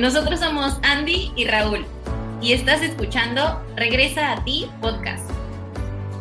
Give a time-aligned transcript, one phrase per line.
[0.00, 1.84] nosotros somos Andy y Raúl
[2.40, 5.30] y estás escuchando Regresa a ti podcast.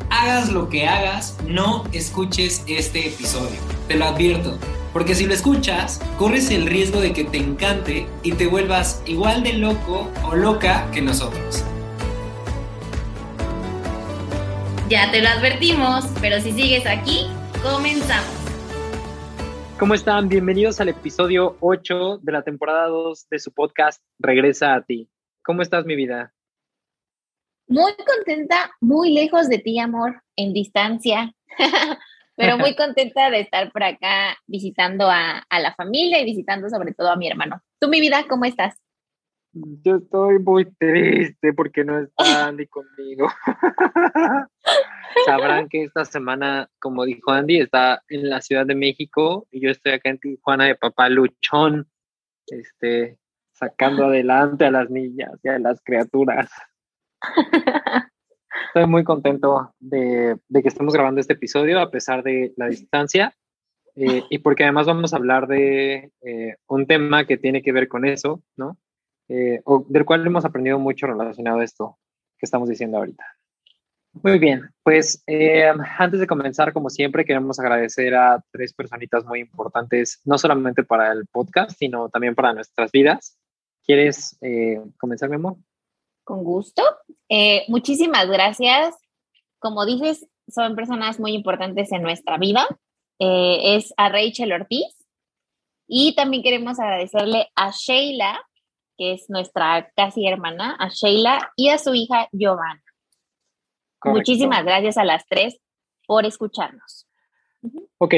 [0.10, 3.58] Hagas lo que hagas, no escuches este episodio.
[3.88, 4.58] Te lo advierto,
[4.92, 9.44] porque si lo escuchas, corres el riesgo de que te encante y te vuelvas igual
[9.44, 11.64] de loco o loca que nosotros.
[14.90, 17.28] Ya te lo advertimos, pero si sigues aquí,
[17.64, 18.39] comenzamos.
[19.80, 20.28] ¿Cómo están?
[20.28, 25.10] Bienvenidos al episodio 8 de la temporada 2 de su podcast Regresa a ti.
[25.42, 26.34] ¿Cómo estás, mi vida?
[27.66, 31.34] Muy contenta, muy lejos de ti, amor, en distancia,
[32.36, 36.94] pero muy contenta de estar por acá visitando a, a, la familia y visitando sobre
[36.94, 37.62] todo a mi hermano.
[37.80, 38.76] ¿Tú, mi vida, cómo estás?
[39.84, 43.28] Yo estoy muy triste porque no está Andy conmigo.
[45.26, 49.70] Sabrán que esta semana, como dijo Andy, está en la Ciudad de México y yo
[49.70, 51.88] estoy acá en Tijuana de papá Luchón,
[52.48, 53.18] este,
[53.52, 56.50] sacando adelante a las niñas y a las criaturas.
[58.68, 63.36] Estoy muy contento de, de, que estemos grabando este episodio a pesar de la distancia
[63.96, 67.88] eh, y porque además vamos a hablar de eh, un tema que tiene que ver
[67.88, 68.78] con eso, ¿no?
[69.30, 71.98] Eh, o del cual hemos aprendido mucho relacionado a esto
[72.38, 73.24] que estamos diciendo ahorita.
[74.24, 79.40] Muy bien, pues eh, antes de comenzar, como siempre, queremos agradecer a tres personitas muy
[79.40, 83.38] importantes, no solamente para el podcast, sino también para nuestras vidas.
[83.90, 85.58] ¿Quieres eh, comenzar, mi amor?
[86.24, 86.84] Con gusto.
[87.28, 88.96] Eh, muchísimas gracias.
[89.58, 92.68] Como dices, son personas muy importantes en nuestra vida.
[93.20, 94.96] Eh, es a Rachel Ortiz.
[95.88, 98.40] Y también queremos agradecerle a Sheila,
[99.00, 102.84] que es nuestra casi hermana, a Sheila y a su hija Giovanna.
[103.98, 104.20] Correcto.
[104.20, 105.58] Muchísimas gracias a las tres
[106.06, 107.08] por escucharnos.
[107.98, 108.14] Ok,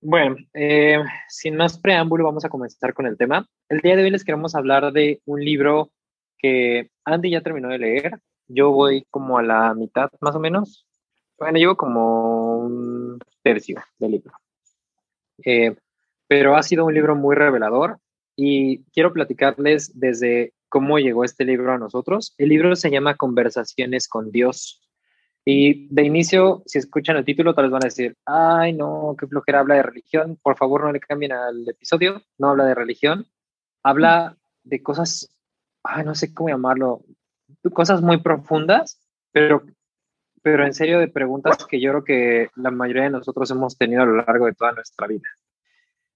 [0.00, 3.48] bueno, eh, sin más preámbulo, vamos a comenzar con el tema.
[3.68, 5.92] El día de hoy les queremos hablar de un libro
[6.38, 8.18] que Andy ya terminó de leer.
[8.48, 10.88] Yo voy como a la mitad, más o menos.
[11.38, 14.32] Bueno, llevo como un tercio del libro.
[15.44, 15.76] Eh,
[16.26, 18.00] pero ha sido un libro muy revelador
[18.36, 22.34] y quiero platicarles desde cómo llegó este libro a nosotros.
[22.38, 24.82] El libro se llama Conversaciones con Dios.
[25.44, 29.26] Y de inicio, si escuchan el título, tal vez van a decir, ay, no, qué
[29.26, 30.38] flojera habla de religión.
[30.42, 32.22] Por favor, no le cambien al episodio.
[32.36, 33.26] No habla de religión.
[33.82, 35.34] Habla de cosas,
[35.82, 37.04] ay, no sé cómo llamarlo,
[37.72, 39.00] cosas muy profundas,
[39.32, 39.62] pero,
[40.42, 44.02] pero en serio de preguntas que yo creo que la mayoría de nosotros hemos tenido
[44.02, 45.28] a lo largo de toda nuestra vida.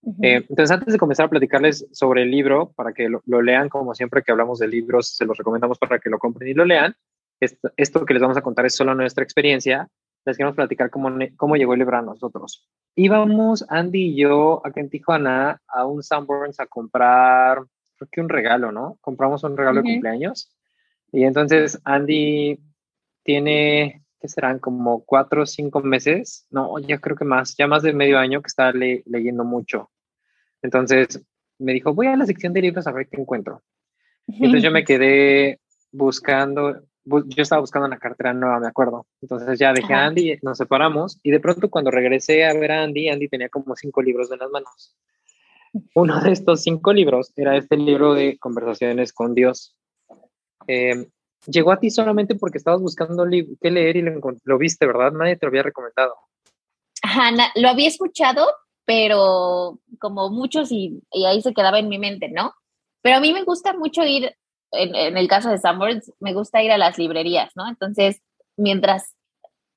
[0.03, 0.25] Uh -huh.
[0.25, 3.69] eh, entonces, antes de comenzar a platicarles sobre el libro, para que lo, lo, lean,
[3.69, 6.65] como siempre que hablamos de libros, se los recomendamos para que lo compren y lo
[6.65, 6.95] lean.
[7.41, 9.89] Esto, esto que les vamos a contar es solo nuestra experiencia.
[10.25, 12.69] Les queremos platicar cómo, cómo llegó el libro a nosotros.
[12.95, 17.63] Íbamos, Andy y yo, aquí en Tijuana, a un Sanborns a comprar,
[17.97, 18.99] creo que un regalo, ¿no?
[19.01, 19.87] Compramos un regalo uh -huh.
[19.87, 20.55] de cumpleaños.
[21.13, 22.59] Y entonces Andy
[23.25, 24.59] tiene, ¿qué serán?
[24.59, 26.47] Como cuatro o cinco meses.
[26.51, 29.91] No, ya creo que más, ya más de medio año que está le, leyendo mucho.
[30.63, 31.25] Entonces
[31.59, 33.63] me dijo, voy a la sección de libros a ver qué encuentro.
[34.27, 35.61] Entonces yo me quedé
[35.91, 39.07] buscando, yo estaba buscando una cartera nueva, me acuerdo.
[39.21, 40.05] Entonces ya dejé Ajá.
[40.05, 43.49] a Andy, nos separamos y de pronto cuando regresé a ver a Andy, Andy tenía
[43.49, 44.97] como cinco libros en las manos.
[45.95, 49.77] Uno de estos cinco libros era este libro de conversaciones con Dios.
[50.67, 51.07] Eh,
[51.47, 53.25] llegó a ti solamente porque estabas buscando
[53.61, 55.13] qué leer y lo, lo, viste, ¿verdad?
[55.13, 56.15] Nadie te lo había recomendado.
[57.03, 58.47] Ajá, lo había escuchado,
[58.85, 62.55] pero como muchos y, ahí se quedaba en mi mente, ¿no?
[63.03, 64.35] Pero a mí me gusta mucho ir
[64.73, 67.69] en, el caso de Sanborns, me gusta ir a las librerías, ¿no?
[67.69, 68.21] Entonces,
[68.57, 69.17] mientras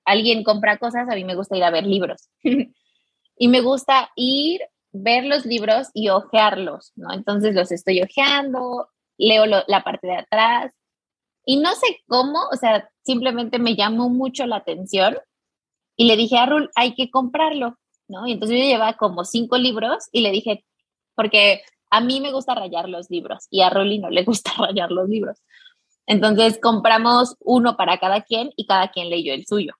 [0.06, 2.30] alguien compra cosas, a mí me gusta ir a ver libros.
[3.38, 7.14] y me gusta ir, ver los libros y ojearlos, ¿no?
[7.14, 10.72] Entonces los estoy ojeando, leo la parte de atrás.
[11.46, 15.18] Y no sé cómo, o sea, simplemente me llamó mucho la atención
[15.96, 17.78] y le dije a Rul, hay que comprarlo,
[18.08, 18.26] ¿no?
[18.28, 20.66] Y entonces yo llevaba como cinco libros y le dije,
[21.16, 24.92] porque a mí me gusta rayar los libros y a Rolly no le gusta rayar
[24.92, 25.42] los libros.
[26.06, 29.74] Entonces compramos uno para cada quien y cada quien leyó el suyo.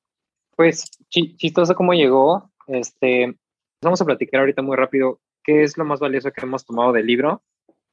[0.56, 2.52] Pues chistoso cómo llegó.
[2.68, 3.36] Este,
[3.82, 7.08] vamos a platicar ahorita muy rápido qué es lo más valioso que hemos tomado del
[7.08, 7.44] libro.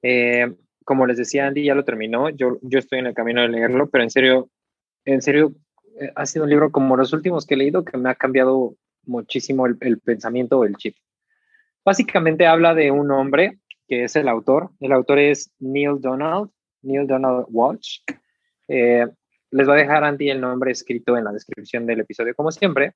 [0.02, 0.54] Eh,
[0.90, 2.30] como les decía Andy, ya lo terminó.
[2.30, 4.50] Yo, yo estoy en el camino de leerlo, pero en serio,
[5.04, 5.54] en serio,
[6.00, 8.74] eh, ha sido un libro como los últimos que he leído que me ha cambiado
[9.04, 10.96] muchísimo el, el pensamiento o el chip.
[11.84, 14.70] Básicamente habla de un hombre que es el autor.
[14.80, 16.50] El autor es Neil Donald,
[16.82, 18.00] Neil Donald Walsh.
[18.66, 19.06] Eh,
[19.52, 22.94] les va a dejar Andy el nombre escrito en la descripción del episodio, como siempre.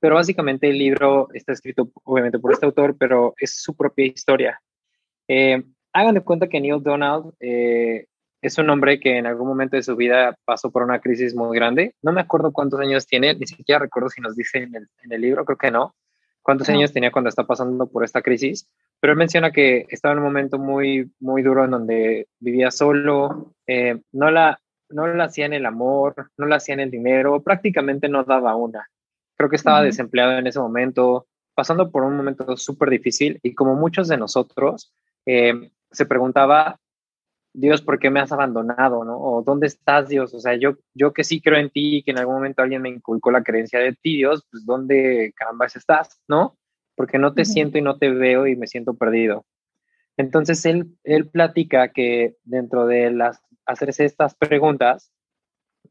[0.00, 4.58] Pero básicamente el libro está escrito obviamente por este autor, pero es su propia historia.
[5.28, 8.06] Eh, hagan de cuenta que Neil Donald eh,
[8.42, 11.56] es un hombre que en algún momento de su vida pasó por una crisis muy
[11.56, 11.94] grande.
[12.02, 15.12] No me acuerdo cuántos años tiene, ni siquiera recuerdo si nos dice en el, en
[15.12, 15.94] el libro, creo que no,
[16.42, 20.18] cuántos años tenía cuando está pasando por esta crisis, pero él menciona que estaba en
[20.18, 24.58] un momento muy, muy duro en donde vivía solo, eh, no, la,
[24.88, 28.56] no la hacía en el amor, no la hacía en el dinero, prácticamente no daba
[28.56, 28.88] una.
[29.36, 33.74] Creo que estaba desempleado en ese momento, pasando por un momento súper difícil y como
[33.74, 34.92] muchos de nosotros,
[35.26, 36.78] eh, se preguntaba
[37.52, 39.04] Dios, ¿por qué me has abandonado?
[39.04, 39.18] ¿no?
[39.18, 40.32] O ¿dónde estás, Dios?
[40.34, 42.82] O sea, yo, yo que sí creo en ti y que en algún momento alguien
[42.82, 46.20] me inculcó la creencia de ti, Dios, pues ¿dónde caramba estás?
[46.28, 46.56] ¿No?
[46.94, 49.44] Porque no te siento y no te veo y me siento perdido.
[50.16, 55.12] Entonces él, él platica que dentro de las hacerse estas preguntas,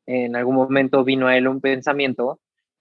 [0.06, 2.40] en algún momento vino a él un pensamiento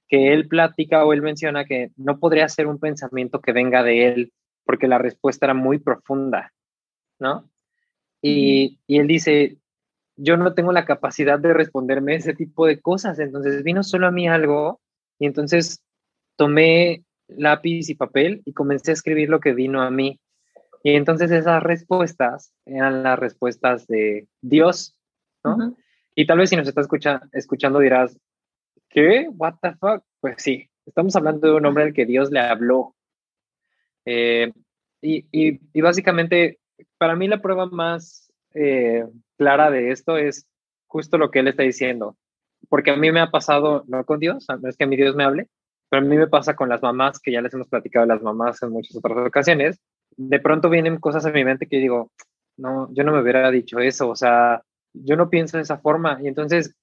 [0.08, 4.08] que él platica o él menciona que no podría ser un pensamiento que venga de
[4.08, 4.32] él
[4.64, 6.52] porque la respuesta era muy profunda,
[7.18, 7.48] ¿no?
[8.20, 9.58] Y, él dice,
[10.16, 14.10] yo no tengo la capacidad de responderme ese tipo de cosas, entonces vino solo a
[14.10, 14.80] mí algo
[15.18, 15.82] y entonces
[16.36, 20.20] tomé lápiz y papel y comencé a escribir lo que vino a mí.
[20.82, 24.96] Y entonces esas respuestas eran las respuestas de Dios,
[25.44, 25.76] ¿no?
[26.14, 26.82] Y tal vez si nos está
[27.32, 28.16] escuchando dirás,
[28.88, 29.28] ¿qué?
[29.30, 30.02] ¿What the fuck?
[30.20, 32.96] Pues sí, estamos hablando de un hombre al que Dios le habló.
[34.04, 34.52] Eh,
[35.00, 36.58] y, y, y, básicamente
[36.98, 39.04] para mí la prueba más eh,
[39.36, 40.46] clara de esto es
[40.86, 42.16] justo lo que él está diciendo.
[42.68, 45.14] Porque a mí me ha pasado, no con Dios, no es que a mi Dios
[45.14, 45.48] me hable,
[45.88, 48.62] pero a mí me pasa con las mamás, que ya les hemos platicado las mamás
[48.62, 49.80] en muchas otras ocasiones.
[50.16, 52.10] De pronto vienen cosas en mi mente que digo,
[52.56, 54.62] no, yo no me hubiera dicho eso, o sea,
[54.92, 56.18] yo no pienso de esa forma.
[56.20, 56.74] Y entonces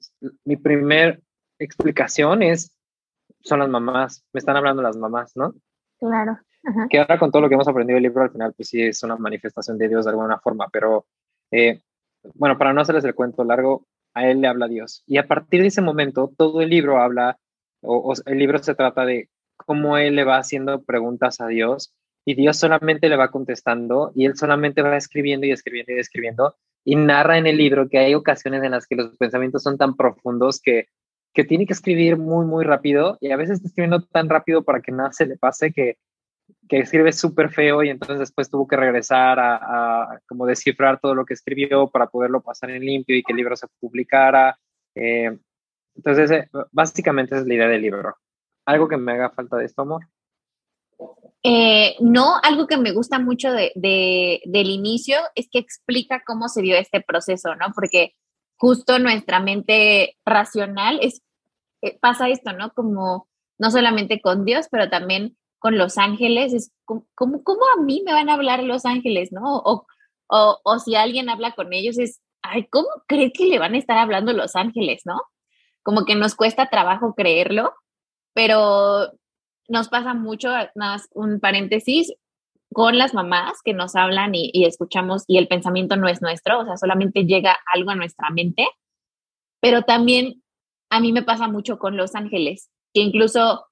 [0.45, 1.21] mi primer
[1.59, 2.71] explicación es,
[3.41, 5.53] son las mamás, me están hablando las mamás, ¿no?
[5.99, 6.39] Claro.
[6.89, 9.03] Que ahora con todo lo que hemos aprendido del libro, al final, pues sí es
[9.03, 11.05] una manifestación de Dios de alguna forma, pero
[11.51, 11.81] eh,
[12.33, 15.03] bueno, para no hacerles el cuento largo, a él le habla Dios.
[15.05, 17.37] Y a partir de ese momento, todo el libro habla,
[17.81, 21.93] o, el libro se trata de cómo él le va haciendo preguntas a Dios
[22.25, 26.55] y Dios solamente le va contestando y él solamente va escribiendo y escribiendo y escribiendo
[26.83, 29.95] y narra en el libro que hay ocasiones en las que los pensamientos son tan
[29.95, 30.87] profundos que,
[31.33, 34.81] que tiene que escribir muy, muy rápido y a veces está escribiendo tan rápido para
[34.81, 35.97] que nada se le pase que
[36.67, 41.25] que escribe súper feo y entonces después tuvo que regresar a, como descifrar todo lo
[41.25, 44.57] que escribió para poderlo pasar en limpio y que el libro se publicara.
[44.95, 45.37] Eh,
[45.95, 48.15] entonces, eh, básicamente es la idea del libro.
[48.65, 50.07] ¿Algo que me haga falta de esto, amor?
[51.43, 56.63] Eh, no, algo que me gusta mucho de, del inicio es que explica cómo se
[56.63, 57.67] dio este proceso, ¿no?
[57.75, 58.15] Porque
[58.57, 61.21] justo nuestra mente racional es,
[61.99, 62.71] pasa esto, ¿no?
[62.71, 63.27] Como
[63.59, 68.13] no solamente con Dios, pero también con los ángeles, es como, ¿cómo a mí me
[68.13, 69.41] van a hablar los ángeles, no?
[69.65, 69.87] O,
[70.27, 73.79] o, o, si alguien habla con ellos, es, ay, ¿cómo cree que le van a
[73.79, 75.23] estar hablando los ángeles, no?
[75.81, 77.73] Como que nos cuesta trabajo creerlo,
[78.35, 79.11] pero
[79.67, 82.13] nos pasa mucho, más un paréntesis,
[82.71, 86.59] con las mamás que nos hablan y, y, escuchamos y el pensamiento no es nuestro,
[86.59, 88.67] o sea, solamente llega algo a nuestra mente,
[89.61, 90.43] pero también
[90.91, 93.65] a mí me pasa mucho con los ángeles, que incluso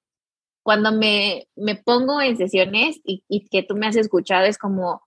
[0.64, 5.02] cuando me, me pongo en sesiones y, y, que tú me has escuchado, es como,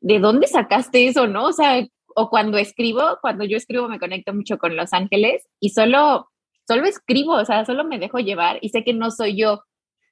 [0.00, 1.46] ¿de dónde sacaste eso, no?
[1.46, 1.84] O sea,
[2.14, 6.30] o cuando escribo, cuando yo escribo me conecto mucho con los ángeles y solo,
[6.66, 9.64] solo escribo, o sea, solo me dejo llevar y sé que no soy yo.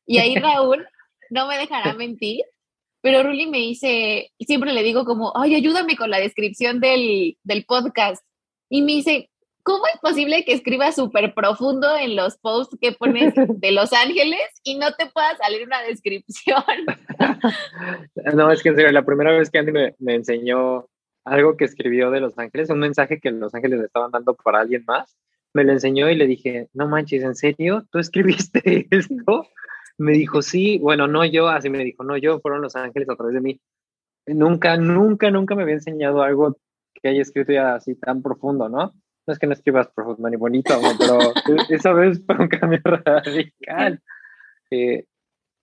[0.04, 0.84] Y ahí Raúl
[1.30, 2.42] no me dejará mentir,
[3.02, 7.64] pero Ruli me dice, siempre le digo como, ay, ayúdame con la descripción del, del
[7.66, 8.24] podcast.
[8.68, 9.30] Y me dice,
[9.62, 14.40] ¿cómo es posible que escribas súper profundo en los posts que pones de Los Ángeles
[14.64, 16.62] y no te pueda salir una descripción?
[18.35, 20.88] no, es que en serio, la primera vez que Andy me, enseñó
[21.25, 24.61] algo que escribió de Los Ángeles, un mensaje que Los Ángeles le estaban dando para
[24.61, 25.16] alguien más,
[25.54, 27.87] me lo enseñó y le dije, no manches, ¿en serio?
[27.90, 29.47] ¿Tú escribiste esto?
[29.99, 33.16] Me dijo, sí, bueno, no yo, así me dijo, no yo, fueron Los Ángeles a
[33.16, 33.61] través de mí.
[34.26, 36.57] Nunca, nunca, nunca me había enseñado algo
[36.95, 38.95] que haya escrito ya así tan profundo, ¿no?
[39.26, 41.18] No es que no escribas profundo ni bonito, pero
[41.68, 44.02] esa vez fue un cambio radical.
[44.70, 45.04] Eh,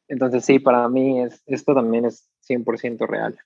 [0.07, 3.37] entonces sí, para mí es, esto también es 100% real.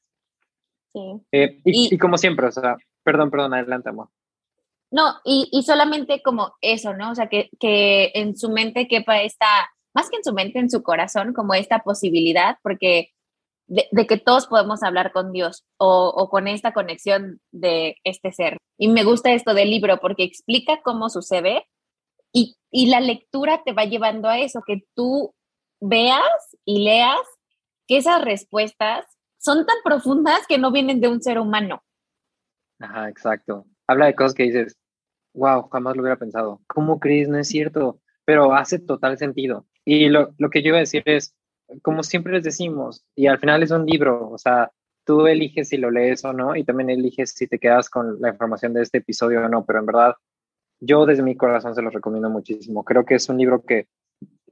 [0.93, 1.21] Sí.
[1.31, 4.09] Eh, y, como siempre, o sea, perdón, perdón, adelante, amor.
[4.91, 7.11] No, y, y solamente como eso, ¿no?
[7.11, 9.47] O sea, que, que en su mente quepa esta,
[9.95, 13.09] más que en su mente, en su corazón, como esta posibilidad, porque
[13.91, 18.57] de, que todos podemos hablar con Dios o, con esta conexión de este ser.
[18.77, 21.65] Y me gusta esto del libro porque explica cómo sucede
[22.31, 25.33] y, y la lectura te va llevando a eso, que tú
[25.79, 27.19] veas y leas
[27.87, 29.05] que esas respuestas
[29.39, 31.83] son tan profundas que no vienen de un ser humano.
[32.79, 33.65] Ajá, exacto.
[33.87, 34.77] Habla de cosas que dices,
[35.33, 36.61] wow, jamás lo hubiera pensado.
[36.67, 37.27] ¿Cómo crees?
[37.27, 39.65] No es cierto, pero hace total sentido.
[39.83, 41.35] Y lo, lo que yo iba a decir es,
[41.81, 44.71] como siempre les decimos, y al final es un libro, o sea,
[45.05, 48.29] tú eliges si lo lees o no, y también eliges si te quedas con la
[48.29, 50.15] información de este episodio o no, pero en verdad,
[50.79, 52.83] yo desde mi corazón se los recomiendo muchísimo.
[52.83, 53.87] Creo que es un libro que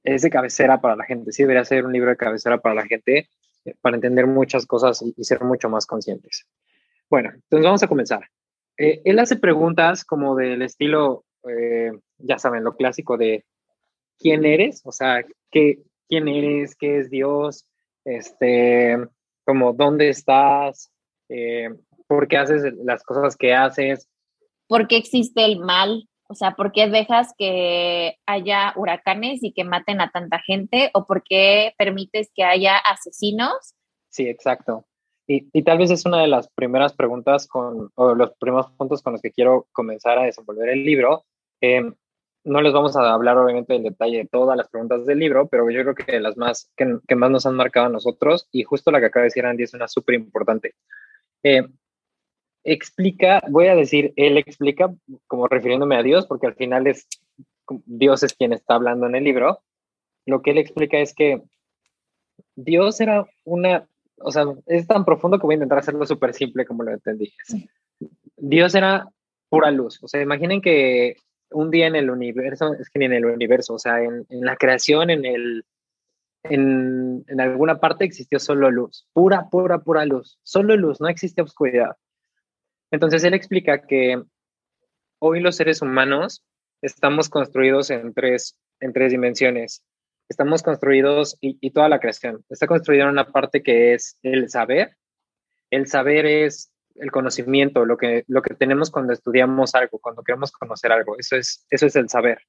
[0.04, 2.86] es de cabecera para la gente, sí debería ser un libro de cabecera para la
[2.86, 3.30] gente,
[3.66, 6.48] eh, para entender muchas cosas y, ser mucho más conscientes.
[7.10, 8.28] Bueno, entonces vamos a comenzar.
[8.78, 13.46] Eh, él hace preguntas como del estilo, eh, ya saben, lo clásico de
[14.18, 17.66] quién eres, o sea, qué, quién eres, qué es Dios,
[18.04, 18.98] este,
[19.46, 20.92] como dónde estás,
[22.06, 24.10] por qué haces las cosas que haces.
[24.68, 26.10] ¿Por qué existe el mal?
[26.28, 30.92] O sea, ¿por qué dejas que haya huracanes y que maten a tanta gente?
[30.94, 33.74] ¿O por qué permites que haya asesinos?
[34.10, 34.86] Sí, exacto.
[35.28, 39.02] Y, y, tal vez es una de las primeras preguntas con, o los primeros puntos
[39.02, 41.24] con los que quiero comenzar a desenvolver el libro.
[41.62, 41.94] Em,
[42.44, 45.70] no les vamos a hablar obviamente del detalle de todas las preguntas del libro, pero
[45.70, 48.92] yo creo que las más que, que más nos han marcado a nosotros, y justo
[48.92, 50.74] la que acaba de decir Andy es una súper importante.
[51.44, 51.68] Eh,
[52.64, 54.94] explica, voy a decir, él explica,
[55.28, 57.08] como refiriéndome a Dios, porque al final es
[57.86, 59.62] Dios es quien está hablando en el libro.
[60.26, 61.42] Lo que él explica es que
[62.56, 66.66] Dios era una, o sea, es tan profundo que voy a intentar hacerlo súper simple
[66.66, 67.34] como lo entendí.
[68.38, 69.08] Dios era
[69.50, 70.02] pura luz.
[70.04, 71.16] O sea, imaginen que
[71.52, 74.56] un día en el universo, es que ni en el universo, o sea, en, la
[74.56, 75.66] creación, en el,
[76.44, 81.98] en, alguna parte existió solo luz, pura, pura, pura luz, solo luz, no existe oscuridad.
[82.92, 84.22] Entonces él explica que
[85.20, 86.44] hoy los seres humanos
[86.82, 89.84] estamos construidos en tres, en tres dimensiones.
[90.30, 94.96] Estamos construidos, y, toda la creación, está construida en una parte que es el saber.
[95.70, 100.52] El saber es el conocimiento, lo que, lo que tenemos cuando estudiamos algo, cuando queremos
[100.52, 101.18] conocer algo.
[101.18, 102.40] Eso es, eso es el saber.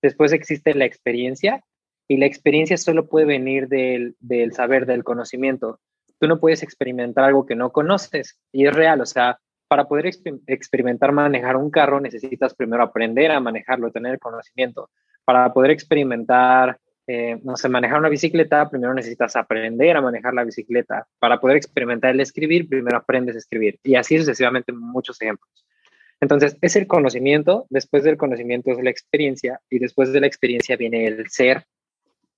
[0.00, 1.62] Después existe la experiencia,
[2.08, 5.80] y la experiencia solo puede venir del, del saber, del conocimiento.
[6.18, 10.10] Tú no puedes experimentar algo que no conoces, y es real, o sea, para poder
[10.46, 14.90] experimentar manejar un carro necesitas primero aprender a manejarlo, tener conocimiento.
[15.24, 20.44] Para poder experimentar, eh, no sé, manejar una bicicleta, primero necesitas aprender a manejar la
[20.44, 21.06] bicicleta.
[21.18, 23.78] Para poder experimentar el escribir, primero aprendes a escribir.
[23.82, 25.50] Y así sucesivamente muchos ejemplos.
[26.20, 30.76] Entonces, es el conocimiento, después del conocimiento es la experiencia y después de la experiencia
[30.76, 31.64] viene el ser.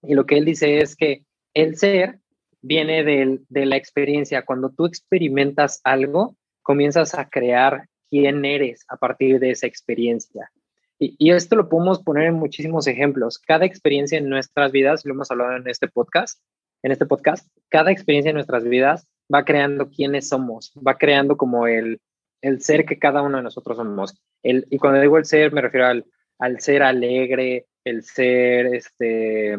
[0.03, 2.19] Y lo que él dice es que el ser
[2.63, 4.43] viene de la experiencia.
[4.43, 10.51] Cuando tú experimentas algo, comienzas a crear quién eres a partir de esa experiencia.
[10.99, 13.39] Y, esto lo podemos poner en muchísimos ejemplos.
[13.39, 16.41] Cada experiencia en nuestras vidas, lo hemos hablado en este podcast,
[16.83, 21.67] en este podcast, cada experiencia en nuestras vidas va creando quiénes somos, va creando como
[21.67, 22.01] el,
[22.43, 24.15] el ser que cada uno de nosotros somos.
[24.43, 26.05] El, y cuando digo el ser, me refiero al,
[26.39, 29.59] al ser alegre, el ser este,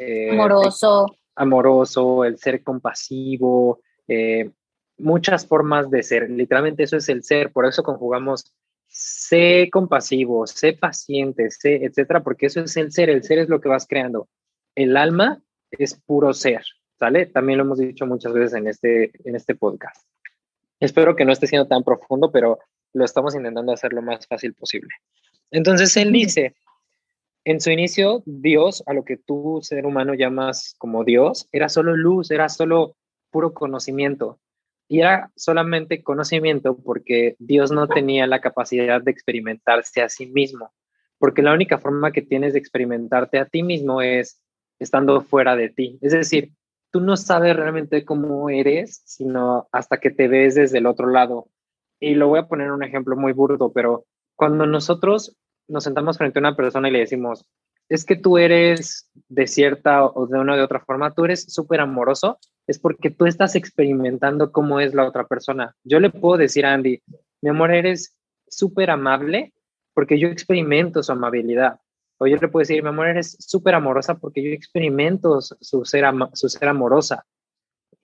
[0.00, 1.16] eh, amoroso.
[1.34, 4.50] amoroso, el ser compasivo, eh,
[4.98, 6.30] muchas formas de ser.
[6.30, 8.52] Literalmente eso es el ser, por eso conjugamos
[8.96, 13.60] sé compasivo, sé paciente, sé, etcétera, porque eso es el ser, el ser es lo
[13.60, 14.26] que vas creando.
[14.74, 16.64] El alma es puro ser,
[16.98, 17.26] ¿sale?
[17.26, 20.02] También lo hemos dicho muchas veces en este, en este podcast.
[20.80, 22.58] Espero que no esté siendo tan profundo, pero
[22.94, 24.88] lo estamos intentando hacer lo más fácil posible.
[25.50, 26.54] Entonces él dice,
[27.44, 31.94] en su inicio, Dios, a lo que tú, ser humano, llamas como Dios, era solo
[31.94, 32.96] luz, era solo
[33.30, 34.40] puro conocimiento.
[34.88, 40.72] Y era solamente conocimiento porque Dios no tenía la capacidad de experimentarse a sí mismo,
[41.18, 44.40] porque la única forma que tienes de experimentarte a ti mismo es
[44.78, 45.98] estando fuera de ti.
[46.02, 46.52] Es decir,
[46.90, 51.48] tú no sabes realmente cómo eres, sino hasta que te ves desde el otro lado.
[51.98, 55.36] Y lo voy a poner un ejemplo muy burdo, pero cuando nosotros
[55.68, 57.44] nos sentamos frente a una persona y le decimos,
[57.88, 61.52] es que tú eres de cierta o de una o de otra forma, tú eres
[61.52, 65.74] súper amoroso, es porque tú estás experimentando cómo es la otra persona.
[65.84, 67.02] Yo le puedo decir a Andy,
[67.42, 68.16] mi amor, eres
[68.48, 69.52] súper amable
[69.94, 71.80] porque yo experimento su amabilidad.
[72.18, 76.04] O yo le puedo decir, mi amor, eres súper amorosa porque yo experimento su ser,
[76.32, 77.24] su ser amorosa.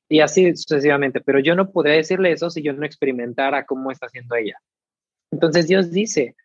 [0.09, 1.21] Y así sucesivamente.
[1.21, 4.59] Pero yo no podría decirle eso si yo no experimentara cómo está haciendo ella.
[5.31, 6.37] Entonces Dios dice,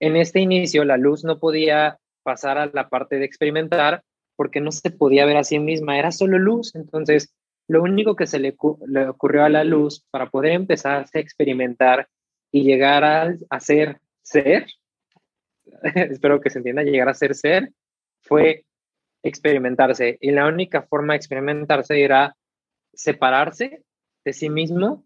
[0.00, 4.02] en este inicio la luz no podía pasar a la parte de experimentar
[4.36, 6.74] porque no se podía ver a sí misma, era solo luz.
[6.74, 7.34] Entonces,
[7.68, 8.54] lo único que se le,
[9.08, 12.08] ocurrió a la luz para poder empezar a experimentar
[12.52, 14.66] y llegar a, ser ser,
[15.94, 17.70] espero que se entienda, llegar a ser ser,
[18.22, 18.64] fue
[19.22, 20.18] experimentarse.
[20.20, 22.36] Y la única forma de experimentarse era
[22.92, 23.82] separarse
[24.24, 25.04] de sí mismo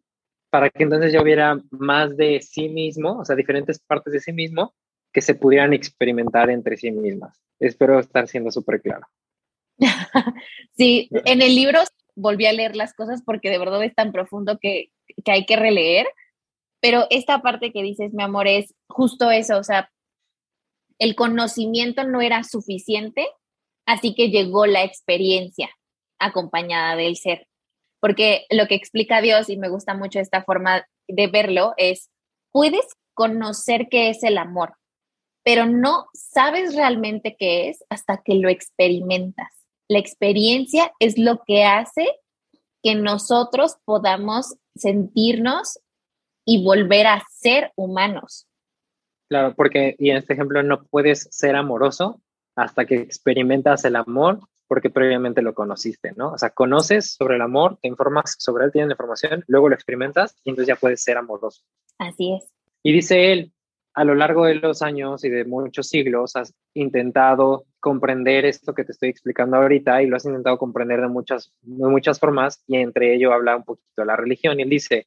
[0.51, 4.33] para que entonces ya hubiera más de sí mismo, o sea, diferentes partes de sí
[4.33, 4.75] mismo
[5.19, 7.37] que se pudieran experimentar entre sí mismas.
[7.59, 9.05] Espero estar siendo súper claro.
[10.77, 11.81] sí, en el libro
[12.15, 14.93] volví a leer las cosas porque de verdad es tan profundo que,
[15.25, 16.07] que hay que releer,
[16.81, 19.91] pero esta parte que dices, mi amor, es justo eso, o sea,
[21.01, 23.27] el conocimiento no era suficiente,
[23.87, 25.69] así que llegó la experiencia
[26.21, 27.49] acompañada del ser.
[27.99, 32.09] Porque lo que explica Dios, y me gusta mucho esta forma de verlo, es,
[32.53, 34.75] puedes conocer qué es el amor,
[35.49, 39.49] pero no sabes realmente qué es hasta que lo experimentas.
[39.89, 42.07] La experiencia es lo que hace
[42.83, 45.81] que nosotros podamos sentirnos
[46.45, 48.47] y volver a ser humanos.
[49.31, 52.21] Claro, porque, y en este ejemplo, no puedes ser amoroso
[52.55, 56.33] hasta que experimentas el amor porque previamente lo conociste, ¿no?
[56.33, 59.75] O sea, conoces sobre el amor, te informas sobre él, tienes la información, luego lo
[59.75, 61.63] experimentas y entonces ya puedes ser amoroso.
[61.97, 62.53] Así es.
[62.83, 63.55] Y dice él,
[63.95, 68.85] a lo largo de los años y de muchos siglos has intentado comprender esto que
[68.85, 72.77] te estoy explicando ahorita y lo has intentado comprender de muchas, de muchas formas y
[72.77, 75.07] entre ello habla un poquito de la religión y él dice,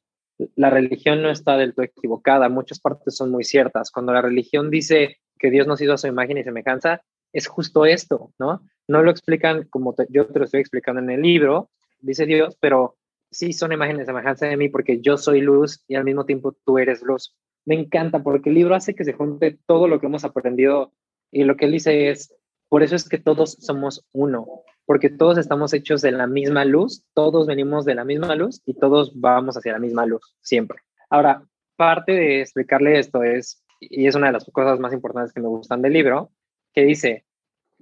[0.56, 3.90] la religión no está del todo equivocada, muchas partes son muy ciertas.
[3.90, 7.86] Cuando la religión dice que Dios nos hizo a su imagen y semejanza, es justo
[7.86, 8.62] esto, ¿no?
[8.88, 11.70] No lo explican como yo te lo estoy explicando en el libro,
[12.00, 12.96] dice Dios, pero
[13.30, 16.54] sí son imágenes y semejanza de mí porque yo soy luz y al mismo tiempo
[16.64, 17.34] tú eres luz.
[17.64, 20.92] Me encanta porque el libro hace que se junte todo lo que hemos aprendido
[21.30, 22.34] y lo que él dice es,
[22.68, 27.04] por eso es que todos somos uno, porque todos estamos hechos de la misma luz,
[27.14, 30.78] todos venimos de la misma luz y todos vamos hacia la misma luz, siempre.
[31.10, 31.44] Ahora,
[31.76, 35.48] parte de explicarle esto es, y es una de las cosas más importantes que me
[35.48, 36.30] gustan del libro,
[36.72, 37.24] que dice,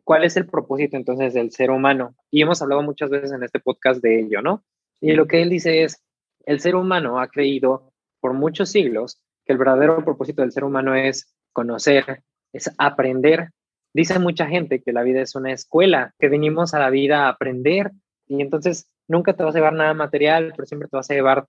[0.04, 2.14] ¿cuál es el propósito entonces del ser humano?
[2.30, 4.64] Y hemos hablado muchas veces en este podcast de ello, ¿no?
[5.00, 6.02] Y lo que él dice es,
[6.46, 10.94] el ser humano ha creído por muchos siglos que el verdadero propósito del ser humano
[10.94, 12.22] es conocer,
[12.52, 13.50] es aprender
[13.92, 17.28] dice mucha gente que la vida es una escuela, que venimos a la vida a
[17.30, 17.90] aprender
[18.26, 21.46] y entonces nunca te vas a llevar nada material, pero siempre te vas a llevar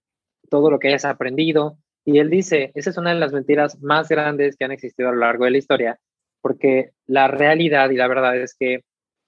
[0.50, 1.78] todo lo que hayas aprendido.
[2.04, 5.12] Y él dice, esa es una de las mentiras más grandes que han existido a
[5.12, 6.00] lo largo de la historia,
[6.42, 8.84] porque la realidad y la verdad es que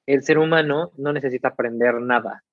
[0.08, 2.44] el ser humano no necesita aprender nada,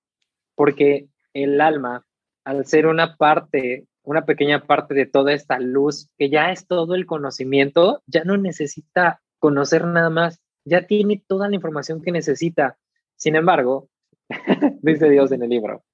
[0.55, 2.05] porque el alma,
[2.45, 6.97] al ser una parte, una pequeña parte de toda esta luz, que ya es todo
[6.97, 12.77] el conocimiento, ya no necesita conocer nada más, ya tiene toda la información que necesita.
[13.15, 13.89] Sin embargo,
[14.83, 15.85] dice Dios en el libro,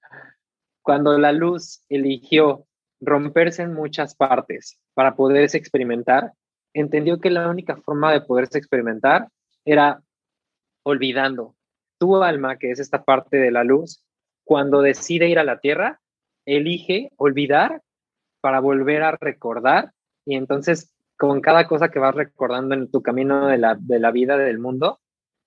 [0.81, 2.65] cuando la luz eligió
[3.03, 6.33] romperse en muchas partes para poderse experimentar,
[6.73, 9.29] entendió que la única forma de poderse experimentar
[9.67, 10.01] era
[10.85, 11.55] olvidando.
[11.99, 14.03] Tu alma, que es esta parte de la luz,
[14.43, 16.01] cuando decide ir a la tierra,
[16.47, 17.83] elige olvidar
[18.47, 19.91] para volver a recordar
[20.25, 24.13] y entonces con cada cosa que vas recordando en tu camino de la, de la
[24.13, 25.01] vida, del mundo,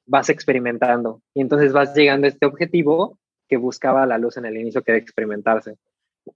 [0.06, 1.22] vas experimentando.
[1.34, 4.92] Y entonces vas llegando a este objetivo que buscaba la luz en el inicio, que
[4.92, 5.78] era experimentarse.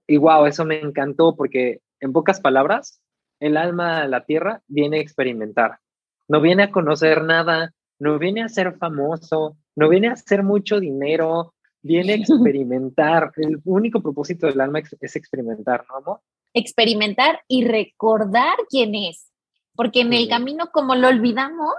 [0.06, 2.98] Y wow, eso me encantó porque en pocas palabras,
[3.40, 5.80] el alma a la tierra viene a experimentar.
[6.28, 10.80] No viene a conocer nada, no viene a ser famoso, no viene a hacer mucho
[10.80, 13.32] dinero, viene a experimentar.
[13.36, 16.20] El único propósito del alma es experimentar, ¿no, amor?
[16.54, 19.30] Experimentar y recordar quién es,
[19.74, 21.74] porque en el camino como lo olvidamos,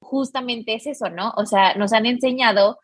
[0.00, 1.32] justamente es eso, ¿no?
[1.36, 2.78] O sea, nos han enseñado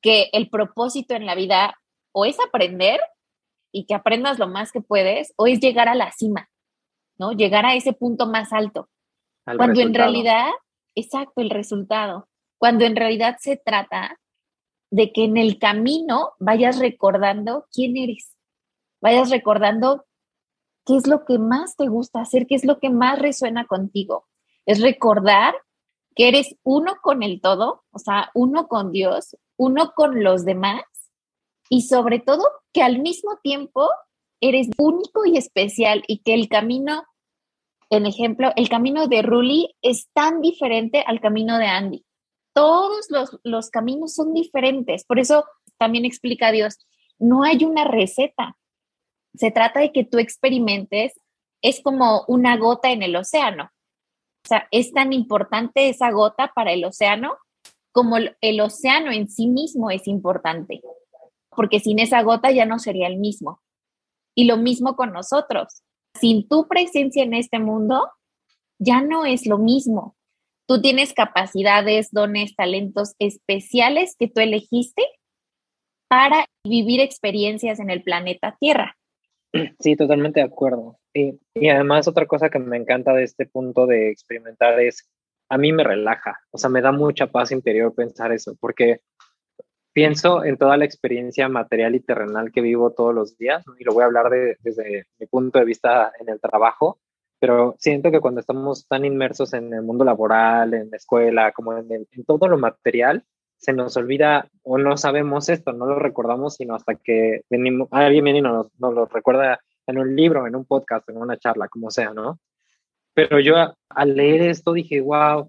[0.00, 1.74] que el propósito en la vida
[2.12, 3.00] o es aprender
[3.72, 6.48] y que aprendas lo más que puedes, o es llegar a la cima,
[7.18, 7.32] ¿no?
[7.32, 8.88] Llegar a ese punto más alto.
[9.44, 10.50] cuando en realidad,
[10.94, 12.28] exacto, el resultado,
[12.58, 14.18] cuando en realidad se trata
[14.90, 18.36] de que en el camino vayas recordando quién eres,
[19.00, 20.04] vayas recordando
[20.90, 24.26] qué es lo que más te gusta hacer, qué es lo que más resuena contigo.
[24.66, 25.54] Es recordar
[26.16, 30.82] que eres uno con el todo, o sea, uno con Dios, uno con los demás
[31.68, 33.88] y sobre todo que al mismo tiempo
[34.40, 37.04] eres único y especial y que el camino,
[37.88, 42.04] en ejemplo, el camino de Ruli es tan diferente al camino de Andy.
[42.52, 45.44] Todos los, los caminos son diferentes, por eso
[45.78, 46.78] también explica Dios,
[47.20, 48.56] no hay una receta,
[49.34, 51.12] se trata de que tú experimentes,
[51.62, 53.70] es como una gota en el océano.
[54.44, 57.36] O sea, es tan importante esa gota para el océano
[57.92, 60.80] como el océano en sí mismo es importante,
[61.50, 63.60] porque sin esa gota ya no sería el mismo.
[64.34, 65.82] Y lo mismo con nosotros.
[66.18, 68.08] Sin tu presencia en este mundo,
[68.78, 70.16] ya no es lo mismo.
[70.66, 75.04] Tú tienes capacidades, dones, talentos especiales que tú elegiste
[76.08, 78.96] para vivir experiencias en el planeta Tierra.
[79.80, 80.98] Sí, totalmente de acuerdo.
[81.12, 85.08] Y, y además otra cosa que me encanta de este punto de experimentar es,
[85.48, 89.00] a mí me relaja, o sea, me da mucha paz interior pensar eso, porque
[89.92, 93.92] pienso en toda la experiencia material y terrenal que vivo todos los días, y lo
[93.92, 97.00] voy a hablar desde mi punto de vista en el trabajo,
[97.40, 101.76] pero siento que cuando estamos tan inmersos en el mundo laboral, en la escuela, como
[101.76, 103.24] en todo lo material,
[103.60, 108.24] se nos olvida o no sabemos esto, no lo recordamos, sino hasta que venimos, alguien
[108.24, 111.68] viene y nos, nos lo recuerda en un libro, en un podcast, en una charla,
[111.68, 112.40] como sea, ¿no?
[113.12, 113.54] Pero yo
[113.90, 115.46] al leer esto dije, wow,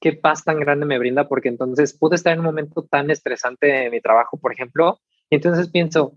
[0.00, 3.66] qué paz tan grande me brinda, porque entonces pude estar en un momento tan estresante
[3.66, 6.12] de mi trabajo, por ejemplo, y entonces pienso,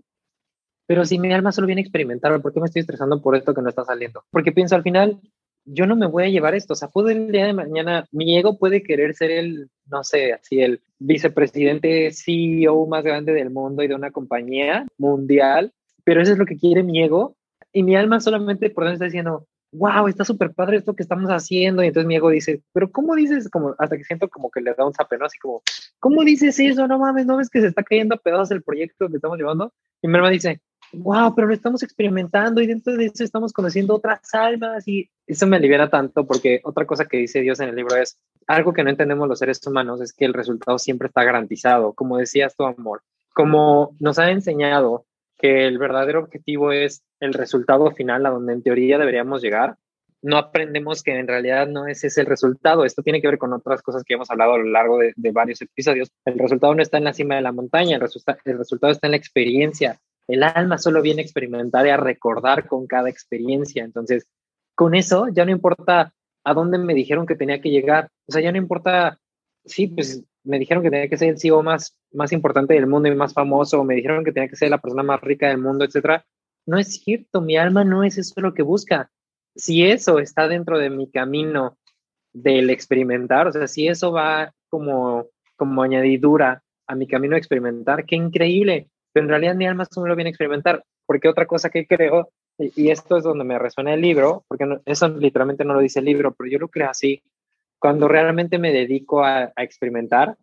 [0.86, 3.52] pero si mi alma solo viene a experimentar, ¿por qué me estoy estresando por esto
[3.52, 4.22] que no está saliendo?
[4.30, 5.18] Porque pienso al final,
[5.64, 8.36] yo no me voy a llevar esto, o sea, puede el día de mañana, mi
[8.38, 13.82] ego puede querer ser el, no sé, así el vicepresidente CEO más grande del mundo
[13.82, 15.72] y de una compañía mundial,
[16.04, 17.36] pero eso es lo que quiere mi ego,
[17.72, 21.30] y mi alma solamente por dentro está diciendo, wow, está súper padre esto que estamos
[21.30, 21.82] haciendo.
[21.82, 23.48] Y entonces mi ego dice, pero ¿cómo dices?
[23.48, 25.26] Como hasta que siento como que le da un zape, ¿no?
[25.26, 25.62] Así como,
[25.98, 26.86] ¿cómo dices eso?
[26.86, 29.72] No mames, ¿no ves que se está cayendo a pedazos el proyecto que estamos llevando?
[30.02, 30.60] Y mi alma dice,
[30.92, 35.46] wow, pero lo estamos experimentando y dentro de eso estamos conociendo otras almas y eso
[35.46, 38.82] me libera tanto porque otra cosa que dice Dios en el libro es, algo que
[38.82, 42.64] no entendemos los seres humanos es que el resultado siempre está garantizado, como decías tu
[42.64, 43.02] amor,
[43.32, 45.06] como nos ha enseñado
[45.38, 49.76] que el verdadero objetivo es el resultado final a donde en teoría deberíamos llegar,
[50.22, 52.84] no aprendemos que en realidad no es ese el resultado.
[52.84, 55.60] Esto tiene que ver con otras cosas que hemos hablado a lo largo de, varios
[55.60, 56.12] episodios.
[56.24, 58.02] El resultado no está en la cima de la montaña, el,
[58.44, 59.98] el resultado está en la experiencia.
[60.32, 63.84] El alma solo viene a experimentar y a recordar con cada experiencia.
[63.84, 64.26] Entonces,
[64.74, 68.08] con eso ya no importa a dónde me dijeron que tenía que llegar.
[68.26, 69.18] O sea, ya no importa,
[69.66, 73.10] sí, pues me dijeron que tenía que ser el CEO más, más importante del mundo
[73.10, 75.84] y más famoso, me dijeron que tenía que ser la persona más rica del mundo,
[75.84, 76.24] etcétera.
[76.66, 79.10] No es cierto, mi alma no es eso lo que busca.
[79.54, 81.76] Si eso está dentro de mi camino
[82.32, 88.06] del experimentar, o sea, si eso va como, como añadidura a mi camino de experimentar,
[88.06, 88.88] qué increíble.
[89.12, 92.90] Pero en realidad mi alma solo viene a experimentar, porque otra cosa que creo, y,
[92.90, 96.34] esto es donde me resuena el libro, porque eso literalmente no lo dice el libro,
[96.34, 97.22] pero yo lo creo así,
[97.78, 100.36] cuando realmente me dedico a, experimentar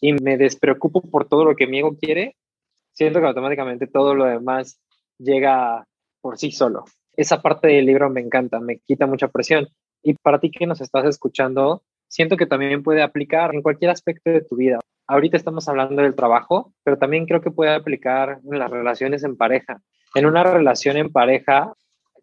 [0.00, 2.36] y me despreocupo por todo lo que mi ego quiere,
[2.92, 4.78] siento que automáticamente todo lo demás
[5.18, 5.86] llega
[6.20, 6.84] por sí solo.
[7.16, 9.68] Esa parte del libro me encanta, me quita mucha presión.
[10.02, 14.30] Y para ti que nos estás escuchando, siento que también puede aplicar en cualquier aspecto
[14.30, 14.78] de tu vida.
[15.12, 19.36] Ahorita estamos hablando del trabajo, pero también creo que puede aplicar en las relaciones en
[19.36, 19.82] pareja.
[20.14, 21.74] En una relación en pareja,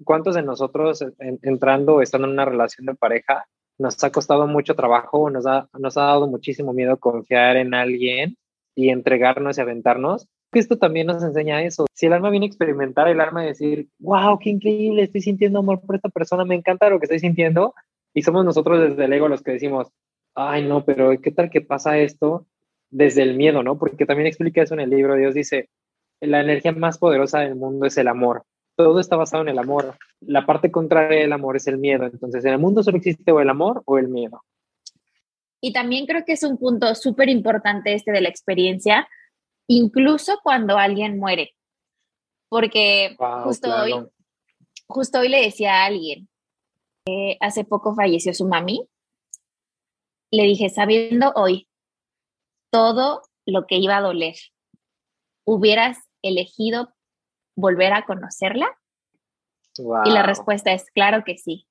[0.03, 3.45] ¿cuántos de nosotros entrando o estando en una relación de pareja
[3.77, 8.37] nos ha costado mucho trabajo, nos ha, nos ha dado muchísimo miedo confiar en alguien
[8.73, 10.27] y entregarnos y aventarnos.
[10.51, 11.85] Esto también nos enseña eso.
[11.93, 15.79] Si el alma viene a experimentar, el alma decir, wow, qué increíble, estoy sintiendo amor
[15.79, 17.75] por esta persona, me encanta lo que estoy sintiendo.
[18.15, 19.89] Y somos nosotros desde el ego los que decimos,
[20.33, 22.47] ay, no, pero ¿qué tal que pasa esto?
[22.91, 23.77] Desde el miedo, ¿no?
[23.77, 25.15] Porque también explica eso en el libro.
[25.15, 25.69] Dios dice,
[26.19, 28.43] la energía más poderosa del mundo es el amor
[28.79, 29.97] todo está basado en el amor.
[30.21, 32.05] La parte contraria del amor es el miedo.
[32.05, 34.41] Entonces, en el mundo solo existe o el amor o el miedo.
[35.59, 39.05] Y también creo que es un punto súper importante este de la experiencia,
[39.67, 41.57] incluso cuando alguien muere.
[42.47, 43.95] Porque justo, hoy,
[44.87, 46.29] justo hoy le decía a alguien,
[47.05, 48.87] que hace poco falleció su mami,
[50.31, 51.67] le dije, sabiendo hoy
[52.71, 54.35] todo lo que iba a doler,
[55.45, 56.93] hubieras elegido
[57.55, 58.67] volver a conocerla?
[60.05, 61.65] Y la respuesta es claro que sí.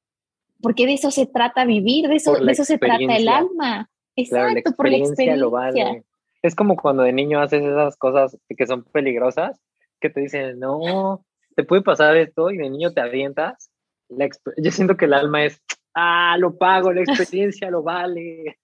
[0.60, 3.90] Porque de eso se trata vivir, de eso, de eso se trata el alma.
[4.16, 6.02] Exacto, por la experiencia.
[6.42, 9.60] Es como cuando de niño haces esas cosas que son peligrosas,
[10.00, 13.70] que te dicen, no, te puede pasar esto y de niño te avientas.
[14.08, 15.60] Yo siento que el alma es,
[15.98, 18.58] ah, lo pago, la experiencia lo vale.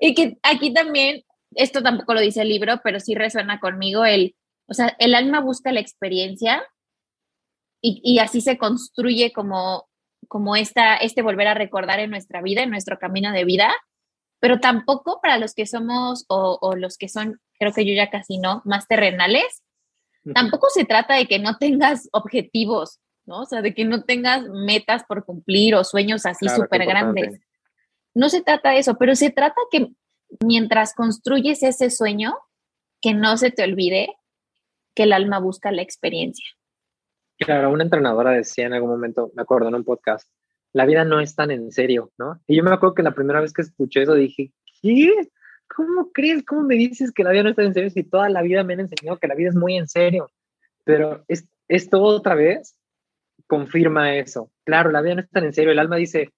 [0.00, 1.22] y que aquí también,
[1.54, 4.34] esto tampoco lo dice el libro, pero sí resuena conmigo el
[4.72, 6.64] o sea, el alma busca la experiencia
[7.84, 9.86] y, así se construye como,
[10.28, 13.70] como esta, este volver a recordar en nuestra vida, en nuestro camino de vida,
[14.40, 18.38] pero tampoco para los que somos o, los que son, creo que yo ya casi
[18.38, 19.62] no, más terrenales,
[20.32, 23.40] tampoco se trata de que no tengas objetivos, ¿no?
[23.42, 27.40] O sea, de que no tengas metas por cumplir o sueños así súper grandes.
[28.14, 29.88] No se trata de eso, pero se trata que
[30.40, 32.34] mientras construyes ese sueño,
[33.00, 34.14] que no se te olvide
[34.94, 36.44] que el alma busca la experiencia.
[37.38, 40.28] Claro, una entrenadora decía en algún momento, me acuerdo en un podcast,
[40.72, 42.40] la vida no es tan en serio, ¿no?
[42.46, 45.10] Y yo me acuerdo que la primera vez que escuché eso dije, ¿qué?
[45.74, 46.44] ¿cómo crees?
[46.44, 48.74] ¿Cómo me dices que la vida no está en serio si toda la vida me
[48.74, 50.30] han enseñado que la vida es muy en serio?
[50.84, 52.76] Pero es, esto otra vez
[53.46, 54.50] confirma eso.
[54.64, 55.72] Claro, la vida no es tan en serio.
[55.72, 56.30] El alma dice,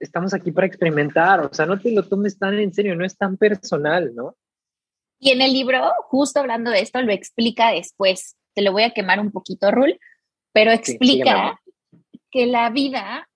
[0.00, 3.16] estamos aquí para experimentar, o sea, no te lo tomes tan en serio, no es
[3.16, 4.36] tan personal, ¿no?
[5.20, 8.36] Y en el libro, justo hablando de esto, lo explica después.
[8.54, 9.98] Te lo voy a quemar un poquito, Rul,
[10.52, 11.60] pero explica
[12.30, 13.28] que la vida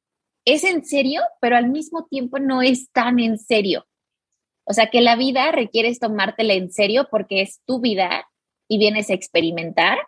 [0.44, 3.87] es en serio, pero al mismo tiempo no es tan en serio.
[4.64, 8.29] O sea, que la vida requieres tomártela en serio porque es tu vida
[8.68, 9.98] y vienes a experimentar.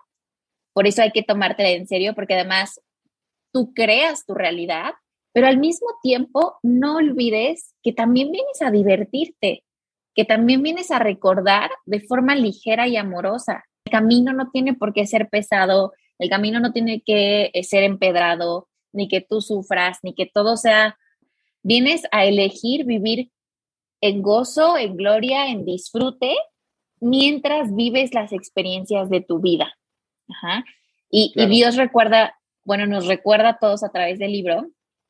[0.72, 2.80] Por eso hay que tomártela en serio porque además
[3.54, 4.94] tú creas tu realidad,
[5.32, 9.64] pero al mismo tiempo no olvides que también vienes a divertirte,
[10.14, 13.64] que también vienes a recordar de forma ligera y amorosa.
[13.84, 17.84] El camino no tiene por qué ser pesado, el camino no tiene que eh, ser
[17.84, 20.96] empedrado, ni que tú sufras, ni que todo sea,
[21.62, 23.30] vienes a elegir vivir
[24.00, 26.34] en gozo, en gloria, en disfrute,
[27.00, 29.76] mientras vives las experiencias de tu vida.
[31.10, 34.66] Y, y, Dios recuerda, bueno, nos recuerda a todos a través del libro,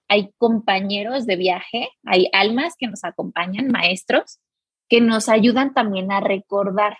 [0.08, 4.40] hay compañeros de viaje, hay almas que nos acompañan, maestros,
[4.88, 6.96] que nos ayudan también a recordar,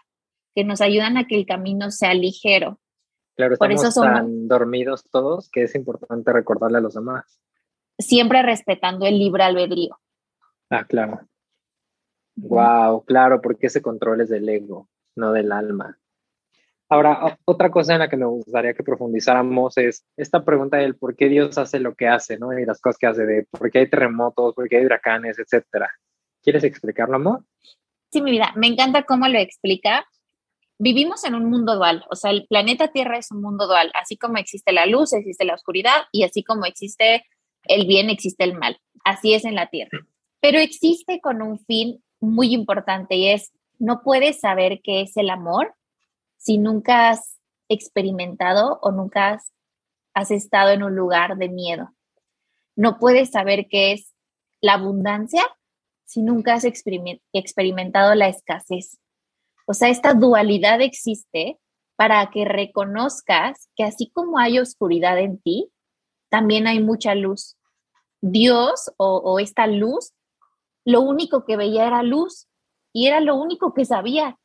[0.55, 2.81] que nos ayudan a que el camino sea ligero.
[3.37, 7.41] Claro, estamos Por eso tan dormidos todos que es importante recordarle a los demás.
[7.99, 9.99] Siempre respetando el libre albedrío.
[10.71, 11.21] Ah, claro.
[12.37, 15.99] Wow, claro, porque ese control es del ego, no del alma.
[16.89, 21.17] Ahora, otra cosa en la que me gustaría que profundizáramos es esta pregunta del por
[21.17, 22.57] qué Dios hace lo que hace, ¿no?
[22.59, 25.91] Y las cosas que hace, de por qué hay terremotos, por qué hay huracanes, etcétera.
[26.43, 27.45] ¿Quieres explicarlo, amor?
[28.13, 30.07] Sí, mi vida, me encanta cómo lo explica.
[30.79, 34.19] Vivimos en un mundo dual, o sea, el planeta Tierra es un mundo dual, así
[34.19, 37.25] como existe la luz, existe la oscuridad y así como existe
[37.65, 38.79] el bien, existe el mal.
[39.05, 39.99] Así es en la Tierra.
[40.41, 45.31] Pero existe con un fin muy importante y es, no puedes saber qué es el
[45.31, 45.75] amor
[46.45, 49.41] si nunca has experimentado o nunca
[50.13, 51.91] has, estado en un lugar de miedo.
[52.77, 54.15] No puedes saber qué es
[54.61, 55.43] la abundancia
[56.05, 59.01] si nunca has experimentado la escasez.
[59.67, 61.59] O sea, esta dualidad existe
[61.97, 65.73] para que reconozcas que así como hay oscuridad en ti,
[66.29, 67.57] también hay mucha luz.
[68.21, 70.13] Dios o, esta luz,
[70.85, 72.49] lo único que veía era luz
[72.93, 74.39] y era lo único que sabía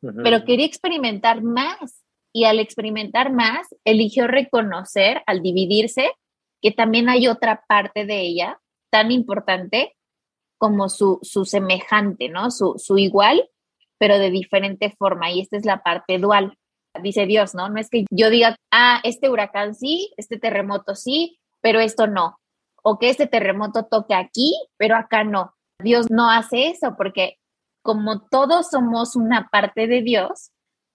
[0.00, 6.12] pero quería experimentar más y al experimentar más eligió reconocer al dividirse
[6.60, 9.96] que también hay otra parte de ella tan importante
[10.58, 12.50] como su, su semejante, ¿no?
[12.50, 13.48] Su, su igual,
[13.98, 15.30] pero de diferente forma.
[15.30, 16.56] Y esta es la parte dual,
[17.02, 17.68] dice Dios, ¿no?
[17.68, 22.38] No es que yo diga, ah, este huracán sí, este terremoto sí, pero esto no.
[22.82, 25.54] O que este terremoto toque aquí, pero acá no.
[25.80, 27.38] Dios no hace eso porque
[27.88, 30.50] como todos somos una parte de Dios,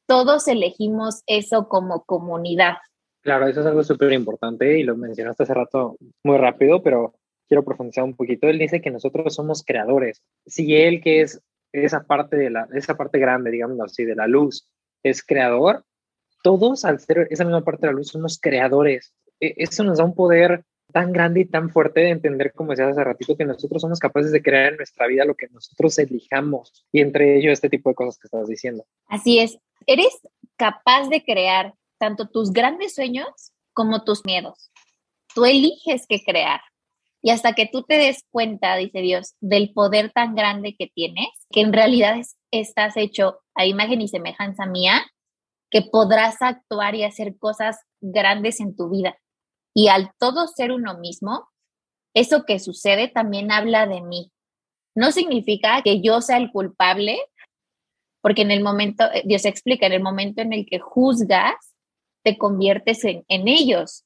[0.07, 2.75] todos elegimos eso como comunidad.
[3.23, 7.15] Claro, eso es algo súper importante y lo mencionaste hace rato muy rápido, pero
[7.47, 8.47] quiero profundizar un poquito.
[8.47, 10.21] Él dice que nosotros somos creadores.
[10.45, 14.27] Si él, que es esa parte, de la, esa parte grande, digamos así, de la
[14.27, 14.69] luz,
[15.01, 15.83] es creador,
[16.43, 19.15] todos al ser esa misma parte de la luz somos creadores.
[19.39, 22.89] E, eso nos da un poder tan grande y tan fuerte de entender, como decías
[22.89, 26.85] hace ratito, que nosotros somos capaces de crear en nuestra vida lo que nosotros elijamos
[26.91, 28.85] y entre ello este tipo de cosas que estás diciendo.
[29.07, 30.19] Así es, eres
[30.55, 33.27] capaz de crear tanto tus grandes sueños
[33.73, 34.71] como tus miedos.
[35.33, 36.61] Tú eliges qué crear.
[37.21, 41.29] Y hasta que tú te des cuenta, dice Dios, del poder tan grande que tienes,
[41.49, 42.17] que en realidad
[42.51, 45.01] estás hecho a imagen y semejanza mía,
[45.71, 49.17] que podrás actuar y hacer cosas grandes en tu vida.
[49.73, 51.49] Y al todo ser uno mismo,
[52.13, 54.31] eso que sucede también habla de mí.
[54.95, 57.19] No significa que yo sea el culpable,
[58.21, 61.55] porque en el momento, eh, Dios explica, en el momento en el que juzgas,
[62.23, 64.05] te conviertes en, ellos.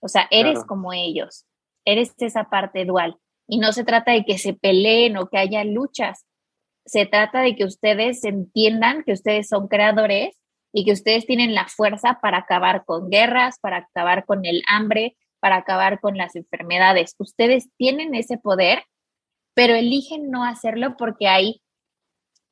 [0.00, 1.46] O sea, eres como ellos,
[1.84, 3.16] eres esa parte dual.
[3.48, 6.26] Y no se trata de que se peleen o que haya luchas,
[6.84, 10.38] se trata de que ustedes entiendan que ustedes son creadores
[10.72, 15.16] y que ustedes tienen la fuerza para acabar con guerras, para acabar con el hambre,
[15.40, 17.14] para acabar con las enfermedades.
[17.18, 18.84] Ustedes tienen ese poder,
[19.54, 21.62] pero eligen no hacerlo porque hay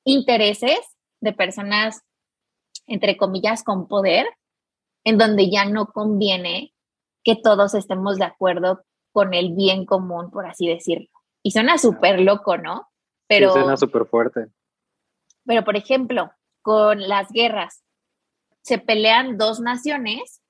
[0.05, 0.79] intereses
[1.21, 2.03] de personas,
[2.87, 4.27] entre comillas, con poder,
[5.05, 6.73] en donde ya no conviene
[7.23, 11.09] que todos estemos de acuerdo con el bien común, por así decirlo.
[11.43, 12.89] Y suena súper loco, ¿no?
[13.29, 14.49] Pero, suena súper fuerte.
[15.45, 17.83] Pero, por ejemplo, con las guerras,
[18.67, 20.43] se pelean dos naciones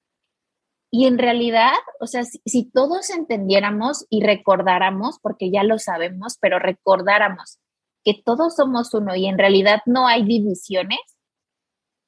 [0.91, 6.59] y en realidad, o sea, si, todos entendiéramos y recordáramos, porque ya lo sabemos, pero
[6.59, 7.59] recordáramos
[8.03, 10.99] que todos somos uno y en realidad no hay divisiones,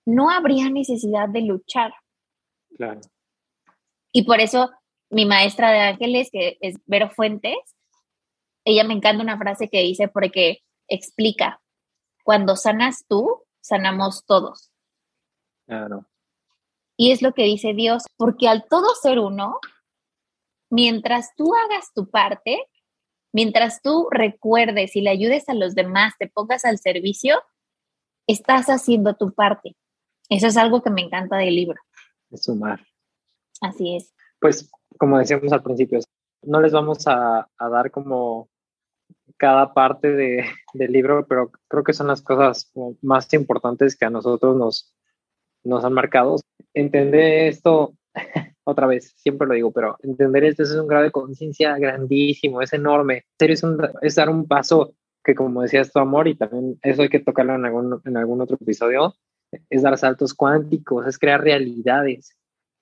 [0.06, 1.92] no habría necesidad de luchar.
[2.74, 3.02] Claro.
[4.10, 4.70] Y por eso
[5.10, 7.58] mi maestra de ángeles, que es Vero Fuentes,
[8.64, 11.60] ella me encanta una frase que dice porque explica,
[12.24, 14.67] cuando sanas tú, sanamos todos.
[15.68, 16.06] Claro.
[16.96, 19.60] Y es lo que dice Dios, porque al todo ser uno,
[20.70, 22.66] mientras tú hagas tu parte,
[23.32, 27.42] mientras tú recuerdes y le ayudes a los demás, te pongas al servicio,
[28.26, 29.76] estás haciendo tu parte.
[30.30, 31.80] Eso es algo que me encanta del libro.
[32.30, 32.80] Es sumar.
[33.60, 34.14] Así es.
[34.40, 36.00] Pues, como decíamos al principio,
[36.42, 38.48] no les vamos a, dar como
[39.36, 44.10] cada parte de, del libro, pero creo que son las cosas más importantes que a
[44.10, 44.94] nosotros nos,
[45.64, 46.36] nos han marcado.
[46.74, 47.94] Entender esto,
[48.64, 52.72] otra vez, siempre lo digo, pero entender esto es un grado de conciencia grandísimo, es
[52.72, 53.24] enorme.
[53.38, 54.94] En serio, es, dar un paso
[55.24, 58.40] que, como decías, tu amor, y también eso hay que tocarlo en algún, en algún
[58.40, 59.14] otro episodio,
[59.70, 62.36] es dar saltos cuánticos, es crear realidades,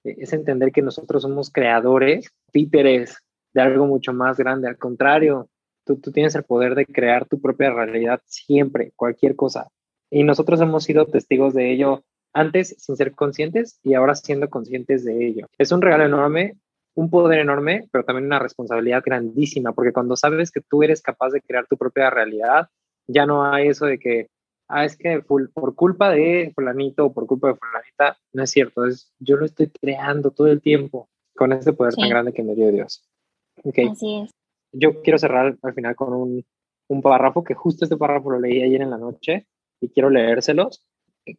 [0.05, 3.19] es entender que nosotros somos creadores, títeres
[3.55, 4.69] de algo mucho más grande.
[4.69, 5.49] Al contrario,
[5.85, 9.69] tú, tú tienes el poder de crear tu propia realidad siempre, cualquier cosa.
[10.11, 12.05] Y nosotros hemos sido testigos de ello
[12.37, 15.46] antes sin ser conscientes y ahora siendo conscientes de ello.
[15.57, 16.59] Es un regalo enorme,
[16.94, 21.31] un poder enorme, pero también una responsabilidad grandísima, porque cuando sabes que tú eres capaz
[21.31, 22.68] de crear tu propia realidad,
[23.07, 24.29] ya no hay eso de que,
[24.68, 28.85] ah, es que por culpa de fulanito o por culpa de fulanita, no es cierto,
[28.85, 32.55] es yo lo estoy creando todo el tiempo con este poder tan grande que me
[32.55, 33.03] dio Dios.
[33.64, 33.88] Okay.
[33.88, 34.31] Así es.
[34.72, 36.44] Yo quiero cerrar al final con un,
[36.88, 39.46] un párrafo, que justo este párrafo lo leí ayer en la noche
[39.81, 40.85] y quiero leérselos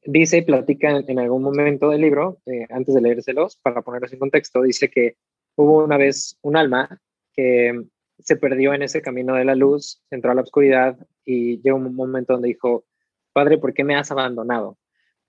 [0.06, 4.62] dice, platica en algún momento del libro, eh, antes de leérselos, para ponerlos en contexto,
[4.62, 5.16] dice que
[5.56, 7.02] hubo una vez un alma
[7.34, 7.84] que
[8.20, 11.96] se perdió en ese camino de la luz, entró a la oscuridad y llegó un
[11.96, 12.86] momento donde dijo,
[13.32, 14.78] Padre, ¿por qué me has abandonado?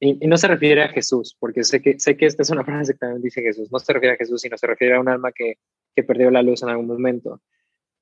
[0.01, 2.93] Y, no se refiere a Jesús, porque sé que, sé que esta es una frase
[2.93, 5.33] que también dice Jesús, no se refiere a Jesús, sino se refiere a un alma
[5.33, 5.59] que,
[5.95, 7.41] que perdió la luz en algún momento.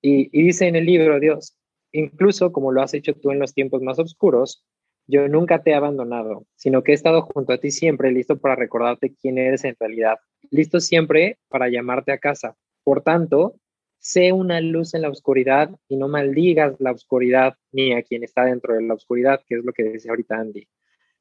[0.00, 1.58] Y, y dice en el libro, Dios,
[1.92, 4.64] incluso como lo has hecho tú en los tiempos más oscuros,
[5.06, 8.56] yo nunca te he abandonado, sino que he estado junto a ti siempre, listo para
[8.56, 10.16] recordarte quién eres en realidad,
[10.50, 12.56] listo siempre para llamarte a casa.
[12.82, 13.60] Por tanto,
[13.98, 18.44] sé una luz en la oscuridad y no maldigas la oscuridad ni a quien está
[18.44, 20.68] dentro de la oscuridad, que es lo que decía ahorita Andy.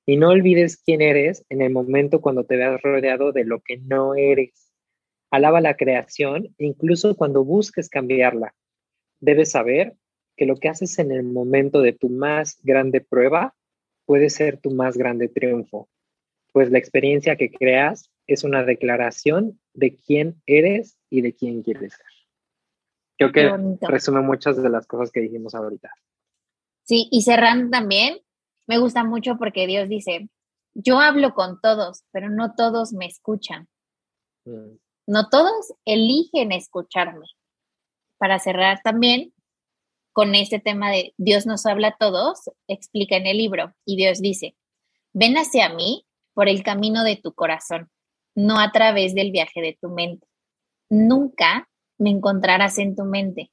[0.07, 3.77] Y no olvides quién eres en el momento cuando te veas rodeado de lo que
[3.77, 4.71] no eres.
[5.31, 8.53] Alaba la creación, incluso cuando busques cambiarla.
[9.19, 9.95] Debes saber
[10.37, 13.55] que lo que haces en el momento de tu más grande prueba
[14.05, 15.89] puede ser tu más grande triunfo,
[16.53, 21.93] pues la experiencia que creas es una declaración de quién eres y de quién quieres
[21.93, 22.05] ser.
[23.17, 25.89] Creo que resume muchas de las cosas que dijimos ahorita.
[26.83, 28.19] Sí, y cerrando también,
[28.67, 30.29] me gusta mucho porque Dios dice,
[30.73, 33.67] yo hablo con todos, pero no todos me escuchan.
[34.45, 34.77] Mm.
[35.07, 37.25] No todos eligen escucharme.
[38.17, 39.33] Para cerrar también,
[40.15, 44.21] con este tema de Dios nos habla a todos, explica en el libro y Dios
[44.21, 44.55] dice,
[45.11, 47.91] ven hacia mí por el camino de tu corazón,
[48.33, 50.25] no a través del viaje de tu mente.
[50.89, 53.51] Nunca me encontrarás en tu mente.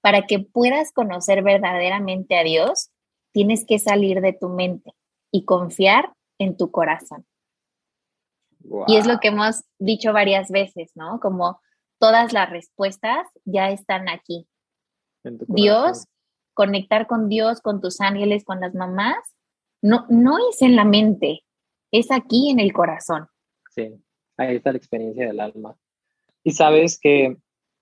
[0.00, 2.90] Para que puedas conocer verdaderamente a Dios,
[3.32, 4.92] tienes que salir de tu mente
[5.32, 7.26] y confiar en tu corazón.
[8.86, 11.18] Y es lo que hemos dicho varias veces, ¿no?
[11.18, 11.60] Como
[11.98, 14.46] todas las respuestas ya están aquí.
[15.22, 16.06] Dios,
[16.54, 19.16] conectar con Dios, con tus ángeles, con las mamás,
[19.82, 21.42] no, no es en la mente,
[21.90, 23.26] es aquí en el corazón.
[23.70, 23.94] Sí,
[24.36, 25.76] ahí está la experiencia del alma.
[26.42, 27.36] Y sabes que,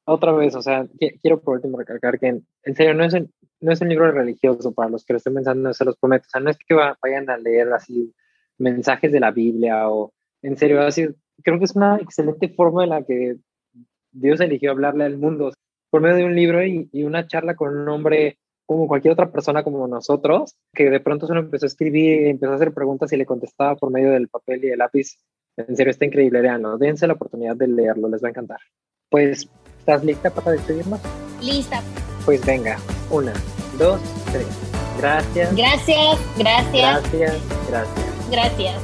[0.05, 0.87] otra vez, o sea,
[1.22, 4.72] quiero por último recalcar que en, serio no es, un, no es un libro religioso
[4.72, 6.27] para los que lo estén pensando, se los prometo.
[6.27, 8.14] O sea, no es que vayan a leer así
[8.57, 11.09] mensajes de la Biblia o, en serio, así,
[11.42, 13.37] creo que es una excelente forma en la que
[14.11, 15.53] Dios eligió hablarle al mundo
[15.90, 19.63] por medio de un libro y, una charla con un hombre como cualquier otra persona
[19.63, 23.25] como nosotros, que de pronto solo empezó a escribir, empezó a hacer preguntas y le
[23.25, 25.17] contestaba por medio del papel y el lápiz.
[25.56, 26.77] En serio, está increíble, leanlo.
[26.77, 28.58] Dense la oportunidad de leerlo, les va a encantar.
[29.08, 29.48] Pues,
[29.79, 31.00] ¿estás lista para despedirnos?
[31.42, 31.81] Lista.
[32.27, 32.77] Pues venga,
[33.10, 33.33] una,
[33.79, 34.00] dos,
[34.31, 34.46] tres.
[34.98, 35.56] Gracias.
[35.56, 37.13] Gracias, gracias.
[37.13, 38.08] Gracias, gracias.
[38.31, 38.83] Gracias.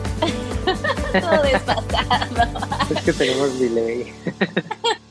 [1.21, 2.95] Todo despasado.
[2.95, 4.07] es que tenemos delay.